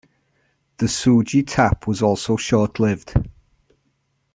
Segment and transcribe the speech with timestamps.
[0.77, 3.13] The Sugi Tap was also short lived.